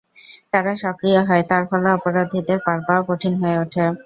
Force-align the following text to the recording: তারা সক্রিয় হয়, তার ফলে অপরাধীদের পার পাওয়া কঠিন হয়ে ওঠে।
তারা 0.51 0.73
সক্রিয় 0.83 1.21
হয়, 1.27 1.43
তার 1.49 1.63
ফলে 1.69 1.87
অপরাধীদের 1.91 2.59
পার 2.65 2.79
পাওয়া 2.85 3.03
কঠিন 3.09 3.33
হয়ে 3.41 3.57
ওঠে। 3.63 3.83